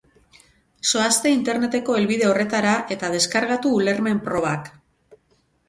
Zoazte 0.91 1.33
Interneteko 1.33 1.99
helbide 1.99 2.27
horretara 2.31 2.73
eta 2.97 3.13
deskargatu 3.19 3.77
ulermen-probak. 3.83 4.77